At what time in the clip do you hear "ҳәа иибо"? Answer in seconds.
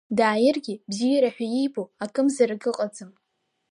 1.35-1.83